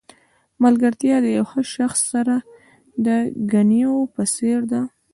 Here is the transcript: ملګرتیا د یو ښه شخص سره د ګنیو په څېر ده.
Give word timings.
ملګرتیا 0.63 1.15
د 1.23 1.27
یو 1.37 1.45
ښه 1.51 1.61
شخص 1.75 1.99
سره 2.13 2.35
د 3.05 3.07
ګنیو 3.51 3.95
په 4.13 4.23
څېر 4.35 4.59
ده. 4.71 4.81